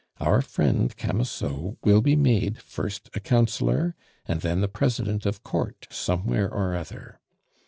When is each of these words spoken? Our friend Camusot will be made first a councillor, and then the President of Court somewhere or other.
Our 0.19 0.41
friend 0.41 0.97
Camusot 0.97 1.77
will 1.83 2.01
be 2.01 2.15
made 2.15 2.59
first 2.63 3.11
a 3.13 3.19
councillor, 3.19 3.93
and 4.25 4.41
then 4.41 4.59
the 4.61 4.67
President 4.67 5.27
of 5.27 5.43
Court 5.43 5.85
somewhere 5.91 6.49
or 6.51 6.75
other. 6.75 7.19